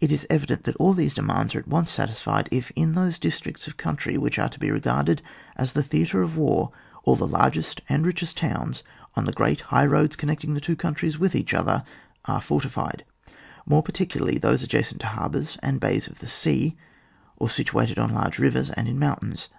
It 0.00 0.10
is 0.10 0.26
evident 0.30 0.64
that 0.64 0.76
all 0.76 0.94
these 0.94 1.12
demands 1.12 1.54
are 1.54 1.58
at 1.58 1.68
once 1.68 1.90
satisfied, 1.90 2.48
if, 2.50 2.70
in 2.74 2.94
those 2.94 3.18
districts 3.18 3.66
of 3.66 3.76
country 3.76 4.16
which 4.16 4.38
are 4.38 4.48
to 4.48 4.58
be 4.58 4.70
regarded 4.70 5.20
as 5.56 5.74
the 5.74 5.82
theatre 5.82 6.22
of 6.22 6.38
war, 6.38 6.72
all 7.04 7.16
the 7.16 7.26
largest 7.26 7.82
and 7.86 8.06
richest 8.06 8.38
towns 8.38 8.82
on 9.14 9.26
the 9.26 9.32
great 9.32 9.60
high 9.68 9.84
roads 9.84 10.16
connecting 10.16 10.54
the 10.54 10.62
two 10.62 10.74
countries 10.74 11.18
with 11.18 11.34
each 11.36 11.52
other 11.52 11.84
are 12.24 12.40
fortified, 12.40 13.04
more 13.66 13.82
particularly 13.82 14.38
those 14.38 14.62
adjacent 14.62 15.02
to 15.02 15.08
harbours 15.08 15.58
and 15.62 15.80
bays 15.80 16.06
of 16.06 16.20
the 16.20 16.28
sea, 16.28 16.74
or 17.36 17.50
situated 17.50 17.98
on 17.98 18.14
large 18.14 18.38
rivers 18.38 18.70
and 18.70 18.88
in 18.88 18.98
mountains. 18.98 19.50